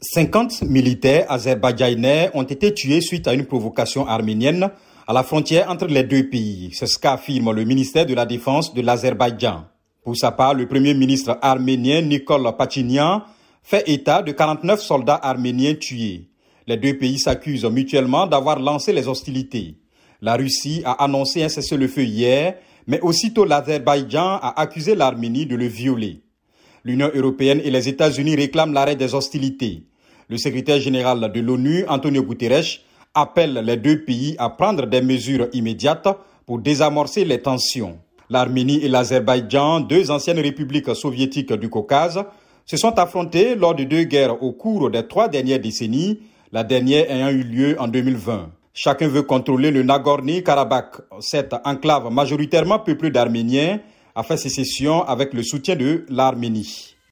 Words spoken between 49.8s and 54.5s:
Nagorno-Karabakh, cette enclave majoritairement peuplée d'Arméniens, a fait